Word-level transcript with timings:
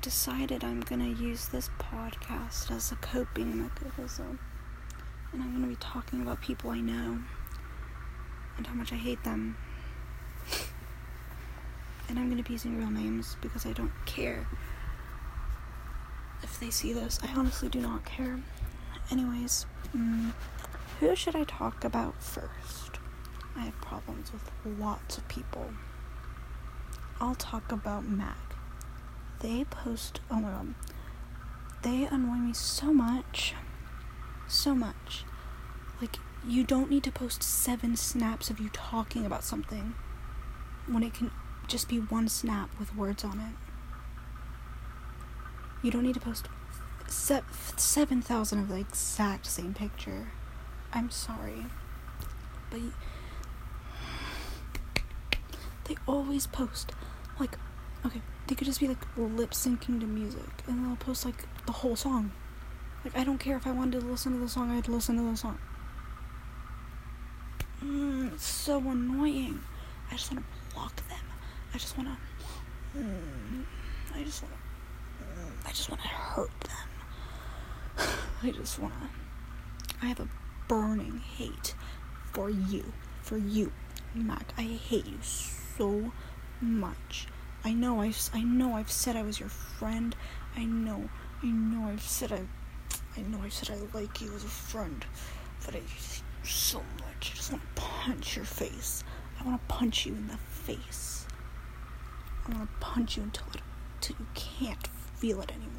I've 0.00 0.04
decided 0.04 0.64
I'm 0.64 0.80
gonna 0.80 1.08
use 1.08 1.48
this 1.48 1.68
podcast 1.78 2.74
as 2.74 2.90
a 2.90 2.94
coping 2.96 3.60
mechanism. 3.62 4.38
And 5.30 5.42
I'm 5.42 5.52
gonna 5.52 5.66
be 5.66 5.76
talking 5.76 6.22
about 6.22 6.40
people 6.40 6.70
I 6.70 6.80
know 6.80 7.18
and 8.56 8.66
how 8.66 8.72
much 8.72 8.94
I 8.94 8.96
hate 8.96 9.22
them. 9.24 9.58
and 12.08 12.18
I'm 12.18 12.30
gonna 12.30 12.42
be 12.42 12.54
using 12.54 12.78
real 12.78 12.88
names 12.88 13.36
because 13.42 13.66
I 13.66 13.72
don't 13.72 13.92
care 14.06 14.48
if 16.42 16.58
they 16.58 16.70
see 16.70 16.94
this. 16.94 17.20
I 17.22 17.38
honestly 17.38 17.68
do 17.68 17.82
not 17.82 18.06
care. 18.06 18.40
Anyways, 19.10 19.66
mm, 19.94 20.32
who 20.98 21.14
should 21.14 21.36
I 21.36 21.44
talk 21.44 21.84
about 21.84 22.22
first? 22.22 23.00
I 23.54 23.64
have 23.64 23.78
problems 23.82 24.32
with 24.32 24.50
lots 24.78 25.18
of 25.18 25.28
people. 25.28 25.66
I'll 27.20 27.34
talk 27.34 27.70
about 27.70 28.08
Mac. 28.08 28.49
They 29.40 29.64
post, 29.64 30.20
oh 30.30 30.36
my 30.40 30.50
god, 30.50 30.74
they 31.82 32.04
annoy 32.04 32.36
me 32.36 32.52
so 32.52 32.92
much. 32.92 33.54
So 34.48 34.74
much. 34.74 35.24
Like, 36.00 36.16
you 36.46 36.64
don't 36.64 36.90
need 36.90 37.04
to 37.04 37.12
post 37.12 37.42
seven 37.42 37.96
snaps 37.96 38.50
of 38.50 38.60
you 38.60 38.68
talking 38.72 39.24
about 39.24 39.44
something 39.44 39.94
when 40.86 41.02
it 41.02 41.14
can 41.14 41.30
just 41.68 41.88
be 41.88 41.98
one 41.98 42.28
snap 42.28 42.70
with 42.78 42.94
words 42.96 43.24
on 43.24 43.40
it. 43.40 43.54
You 45.82 45.90
don't 45.90 46.02
need 46.02 46.14
to 46.14 46.20
post 46.20 46.48
se- 47.06 47.42
7,000 47.76 48.58
of 48.58 48.68
the 48.68 48.76
exact 48.76 49.46
same 49.46 49.72
picture. 49.72 50.32
I'm 50.92 51.10
sorry. 51.10 51.66
But 52.70 52.80
they 55.84 55.96
always 56.06 56.46
post 56.46 56.92
like 57.38 57.56
okay, 58.04 58.20
they 58.46 58.54
could 58.54 58.66
just 58.66 58.80
be 58.80 58.88
like 58.88 59.04
lip 59.16 59.50
syncing 59.50 60.00
to 60.00 60.06
music 60.06 60.64
and 60.66 60.84
they'll 60.86 60.96
post 60.96 61.24
like 61.24 61.44
the 61.66 61.72
whole 61.72 61.96
song. 61.96 62.32
Like 63.04 63.16
I 63.16 63.24
don't 63.24 63.38
care 63.38 63.56
if 63.56 63.66
I 63.66 63.72
wanted 63.72 64.00
to 64.00 64.06
listen 64.06 64.32
to 64.32 64.38
the 64.38 64.48
song, 64.48 64.70
I'd 64.70 64.88
listen 64.88 65.16
to 65.16 65.22
the 65.22 65.36
song. 65.36 65.58
Mm, 67.82 68.34
it's 68.34 68.46
so 68.46 68.78
annoying. 68.78 69.60
I 70.10 70.16
just 70.16 70.32
want 70.32 70.44
to 70.44 70.74
block 70.74 70.96
them. 71.08 71.24
I 71.72 71.78
just 71.78 71.96
want 71.96 72.10
to. 72.10 72.98
Mm, 72.98 73.64
I 74.14 74.22
just 74.22 74.42
want 74.42 74.54
to. 74.54 75.24
Mm, 75.24 75.66
I 75.66 75.68
just 75.70 75.88
want 75.88 76.02
to 76.02 76.08
hurt 76.08 76.60
them. 76.60 78.08
I 78.42 78.50
just 78.50 78.78
want 78.78 78.92
to. 78.94 79.08
I 80.02 80.06
have 80.06 80.20
a 80.20 80.28
burning 80.68 81.22
hate 81.36 81.74
for 82.32 82.50
you. 82.50 82.92
For 83.22 83.38
you, 83.38 83.72
Mac. 84.14 84.52
I 84.58 84.62
hate 84.62 85.06
you 85.06 85.18
so 85.22 86.12
much. 86.60 87.28
I 87.64 87.72
know 87.72 88.00
I, 88.00 88.12
I 88.32 88.42
know 88.42 88.74
I've 88.74 88.90
said 88.90 89.16
I 89.16 89.22
was 89.22 89.38
your 89.38 89.48
friend. 89.48 90.16
I 90.56 90.64
know. 90.64 91.08
I 91.42 91.46
know 91.46 91.88
I've 91.88 92.02
said 92.02 92.32
I 92.32 92.40
I 93.16 93.22
know 93.22 93.40
I've 93.42 93.52
said 93.52 93.70
I 93.70 93.96
like 93.96 94.20
you 94.20 94.32
as 94.34 94.44
a 94.44 94.48
friend, 94.48 95.04
but 95.64 95.74
I 95.74 95.78
you 95.78 96.22
so 96.42 96.78
much. 96.98 97.32
I 97.32 97.36
just 97.36 97.52
want 97.52 97.62
to 97.62 97.82
punch 97.82 98.36
your 98.36 98.44
face. 98.44 99.04
I 99.38 99.44
want 99.44 99.60
to 99.60 99.74
punch 99.74 100.06
you 100.06 100.14
in 100.14 100.28
the 100.28 100.36
face. 100.36 101.26
I 102.46 102.52
want 102.52 102.70
to 102.70 102.76
punch 102.78 103.16
you 103.16 103.24
until 103.24 103.46
it, 103.54 103.62
until 103.96 104.16
you 104.20 104.26
can't 104.34 104.86
feel 105.16 105.40
it 105.40 105.50
anymore. 105.50 105.70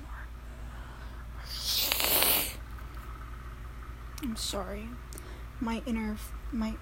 I'm 4.22 4.36
sorry. 4.36 4.88
My 5.60 5.82
inner 5.86 6.18
my 6.52 6.76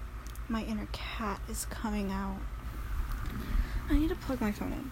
my 0.48 0.64
inner 0.64 0.88
cat 0.92 1.40
is 1.48 1.64
coming 1.66 2.10
out. 2.10 2.38
I 3.90 3.98
need 3.98 4.08
to 4.08 4.14
plug 4.14 4.40
my 4.40 4.52
phone 4.52 4.72
in. 4.72 4.90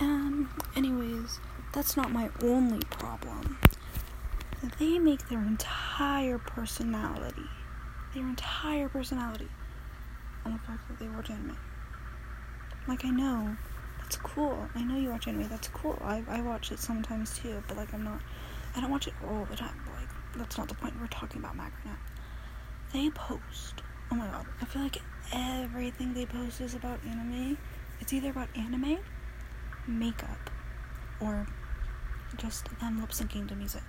Um, 0.00 0.50
anyways, 0.76 1.40
that's 1.72 1.96
not 1.96 2.12
my 2.12 2.28
only 2.42 2.80
problem. 2.90 3.58
They 4.78 4.98
make 4.98 5.28
their 5.28 5.40
entire 5.40 6.38
personality, 6.38 7.48
their 8.14 8.26
entire 8.26 8.90
personality, 8.90 9.48
on 10.44 10.52
the 10.52 10.58
fact 10.58 10.86
that 10.88 10.98
they 10.98 11.08
watch 11.08 11.30
anime. 11.30 11.56
Like, 12.86 13.06
I 13.06 13.10
know, 13.10 13.56
that's 14.00 14.16
cool. 14.16 14.68
I 14.74 14.82
know 14.82 14.98
you 14.98 15.08
watch 15.10 15.26
anime, 15.28 15.48
that's 15.48 15.68
cool. 15.68 15.98
I, 16.02 16.22
I 16.28 16.42
watch 16.42 16.72
it 16.72 16.78
sometimes 16.78 17.38
too, 17.38 17.62
but 17.68 17.78
like, 17.78 17.94
I'm 17.94 18.04
not, 18.04 18.20
I 18.76 18.82
don't 18.82 18.90
watch 18.90 19.06
it 19.06 19.14
all 19.26 19.46
the 19.50 19.56
time. 19.56 19.80
Like, 19.96 20.08
that's 20.36 20.58
not 20.58 20.68
the 20.68 20.74
point. 20.74 20.94
We're 21.00 21.06
talking 21.06 21.40
about 21.40 21.56
Mac 21.56 21.72
right 21.78 21.92
now. 21.92 21.98
They 22.92 23.08
post, 23.10 23.82
oh 24.12 24.14
my 24.14 24.26
god, 24.26 24.46
I 24.60 24.66
feel 24.66 24.82
like 24.82 25.00
everything 25.32 26.14
they 26.14 26.26
post 26.26 26.60
is 26.60 26.74
about 26.74 27.00
anime. 27.04 27.58
It's 28.00 28.12
either 28.12 28.30
about 28.30 28.48
anime, 28.56 28.98
makeup, 29.86 30.50
or 31.20 31.46
just 32.36 32.68
them 32.80 33.00
lip 33.00 33.10
syncing 33.10 33.48
to 33.48 33.54
music. 33.54 33.82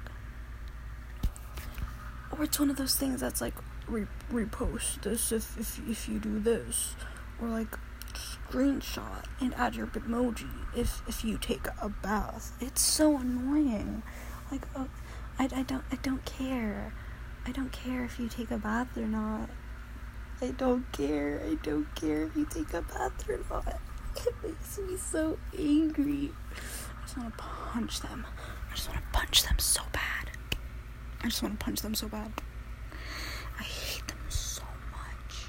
Or 2.32 2.44
it's 2.44 2.60
one 2.60 2.70
of 2.70 2.78
those 2.78 2.96
things 2.96 3.22
that's 3.22 3.42
like 3.42 3.56
re- 3.88 4.08
repost 4.32 5.02
this 5.02 5.32
if, 5.32 5.58
if 5.58 5.80
if 5.90 6.10
you 6.10 6.20
do 6.20 6.40
this, 6.40 6.96
or 7.42 7.48
like 7.50 7.78
screenshot 8.14 9.26
and 9.40 9.54
add 9.56 9.76
your 9.76 9.88
emoji 9.88 10.50
if 10.76 11.02
if 11.08 11.24
you 11.24 11.38
take 11.38 11.68
a 11.82 11.90
bath. 11.90 12.54
It's 12.60 12.82
so 12.82 13.18
annoying. 13.18 14.04
Like 14.52 14.68
uh, 14.76 14.86
I 15.40 15.50
I 15.56 15.64
don't 15.64 15.84
I 15.92 15.96
don't 15.98 16.24
care. 16.26 16.94
I 17.48 17.52
don't 17.52 17.72
care 17.72 18.04
if 18.04 18.20
you 18.20 18.28
take 18.28 18.52
a 18.52 18.58
bath 18.58 18.98
or 18.98 19.08
not. 19.08 19.50
I 20.42 20.48
don't 20.52 20.92
care. 20.92 21.42
I 21.46 21.56
don't 21.64 21.94
care 21.96 22.24
if 22.24 22.36
you 22.36 22.46
take 22.46 22.74
a 22.74 22.82
bath 22.82 23.30
or 23.30 23.40
not. 23.50 23.80
It 24.18 24.34
makes 24.44 24.78
me 24.80 24.98
so 24.98 25.38
angry. 25.58 26.32
I 26.52 27.02
just 27.04 27.18
want 27.18 27.38
to 27.38 27.44
punch 27.44 28.02
them. 28.02 28.26
I 28.72 28.76
just 28.76 28.90
want 28.90 29.02
to 29.02 29.18
punch 29.18 29.44
them 29.44 29.60
so 29.60 29.82
bad. 29.92 30.32
I 31.22 31.28
just 31.28 31.42
want 31.42 31.60
to 31.60 31.64
punch 31.64 31.82
them 31.82 31.96
so 31.96 32.08
bad. 32.08 32.32
I 33.60 33.64
hate 33.64 34.08
them 34.08 34.18
so 34.30 34.64
much. 34.92 35.48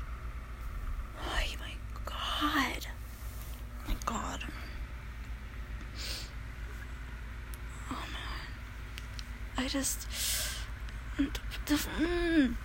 Oh 1.21 1.57
my 1.61 1.73
god. 2.05 2.87
Oh 2.87 3.89
my 3.89 3.97
god. 4.05 4.41
Oh 7.91 8.05
man. 8.13 9.65
I 9.65 9.69
just. 9.69 10.07
Mm, 11.19 12.57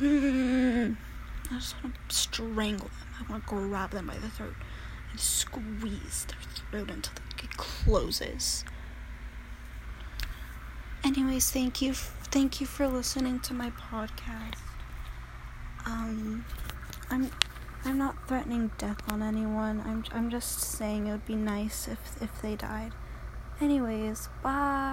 mm, 0.00 0.96
I 1.50 1.54
just 1.54 1.82
want 1.82 1.96
to 2.08 2.14
strangle 2.14 2.88
them. 2.88 3.08
I 3.20 3.30
want 3.30 3.46
to 3.46 3.54
grab 3.54 3.90
them 3.90 4.06
by 4.06 4.16
the 4.16 4.28
throat 4.28 4.54
and 5.10 5.20
squeeze 5.20 6.26
their 6.26 6.82
throat 6.82 6.90
until 6.90 7.12
it 7.42 7.56
closes. 7.56 8.64
Anyways, 11.04 11.50
thank 11.50 11.82
you, 11.82 11.92
thank 11.92 12.60
you 12.60 12.66
for 12.66 12.88
listening 12.88 13.40
to 13.40 13.52
my 13.54 13.70
podcast. 13.70 14.58
Um, 15.84 16.46
I'm, 17.10 17.30
I'm 17.84 17.98
not 17.98 18.26
threatening 18.26 18.70
death 18.78 19.00
on 19.12 19.22
anyone. 19.22 19.82
I'm, 19.86 20.04
I'm 20.12 20.30
just 20.30 20.60
saying 20.60 21.06
it 21.06 21.12
would 21.12 21.26
be 21.26 21.36
nice 21.36 21.88
if, 21.88 22.22
if 22.22 22.40
they 22.40 22.56
died. 22.56 22.92
Anyways, 23.60 24.30
bye. 24.42 24.84